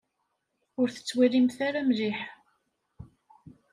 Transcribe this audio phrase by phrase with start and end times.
[0.79, 2.19] Ur tettwalimt ara mliḥ.